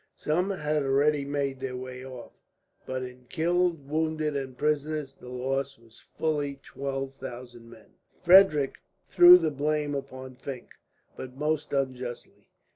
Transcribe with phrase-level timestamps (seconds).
[0.15, 2.31] Some had already made their way off,
[2.87, 7.91] but in killed, wounded, and prisoners, the loss was fully twelve thousand men.
[8.23, 10.69] Frederick threw the blame upon Fink,
[11.15, 12.47] but most unjustly.